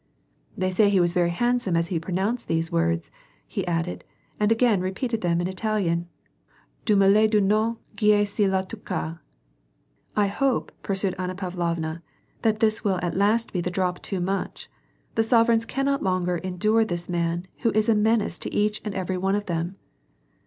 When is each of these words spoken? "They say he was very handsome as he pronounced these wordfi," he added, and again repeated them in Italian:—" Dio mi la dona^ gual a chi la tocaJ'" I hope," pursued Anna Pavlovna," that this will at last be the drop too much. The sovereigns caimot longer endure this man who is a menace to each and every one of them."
"They 0.57 0.71
say 0.71 0.89
he 0.89 0.99
was 0.99 1.13
very 1.13 1.29
handsome 1.29 1.75
as 1.75 1.89
he 1.89 1.99
pronounced 1.99 2.47
these 2.47 2.71
wordfi," 2.71 3.11
he 3.45 3.67
added, 3.67 4.03
and 4.39 4.51
again 4.51 4.81
repeated 4.81 5.21
them 5.21 5.39
in 5.39 5.47
Italian:—" 5.47 6.09
Dio 6.85 6.95
mi 6.95 7.05
la 7.05 7.27
dona^ 7.27 7.77
gual 7.95 8.19
a 8.23 8.47
chi 8.47 8.49
la 8.51 8.63
tocaJ'" 8.63 9.19
I 10.15 10.25
hope," 10.25 10.71
pursued 10.81 11.13
Anna 11.19 11.35
Pavlovna," 11.35 12.01
that 12.41 12.61
this 12.61 12.83
will 12.83 12.99
at 13.03 13.15
last 13.15 13.53
be 13.53 13.61
the 13.61 13.69
drop 13.69 14.01
too 14.01 14.19
much. 14.21 14.71
The 15.13 15.21
sovereigns 15.21 15.67
caimot 15.67 16.01
longer 16.01 16.37
endure 16.39 16.83
this 16.83 17.07
man 17.07 17.45
who 17.59 17.69
is 17.73 17.87
a 17.87 17.93
menace 17.93 18.39
to 18.39 18.51
each 18.51 18.81
and 18.83 18.95
every 18.95 19.19
one 19.19 19.35
of 19.35 19.45
them." 19.45 19.75